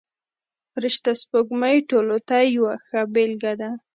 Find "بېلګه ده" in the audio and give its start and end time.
3.13-3.71